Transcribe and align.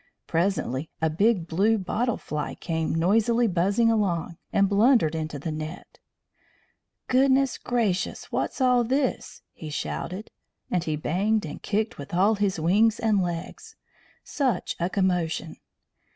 Presently 0.25 0.89
a 0.99 1.11
big 1.11 1.45
blue 1.47 1.77
bottle 1.77 2.17
fly 2.17 2.55
came 2.55 2.95
noisily 2.95 3.45
buzzing 3.45 3.91
along, 3.91 4.39
and 4.51 4.67
blundered 4.67 5.13
into 5.13 5.37
the 5.37 5.51
net. 5.51 5.99
"Goodness 7.07 7.59
gracious! 7.59 8.31
what's 8.31 8.59
all 8.59 8.83
this?" 8.83 9.43
he 9.53 9.69
shouted; 9.69 10.31
and 10.71 10.83
he 10.85 10.95
banged 10.95 11.45
and 11.45 11.61
kicked 11.61 11.99
with 11.99 12.15
all 12.15 12.33
his 12.33 12.59
wings 12.59 12.97
and 12.99 13.21
legs. 13.21 13.75
Such 14.23 14.75
a 14.79 14.89
commotion! 14.89 15.57